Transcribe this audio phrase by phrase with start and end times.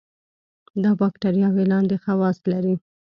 [0.83, 2.75] دا باکتریاوې لاندې خواص لري.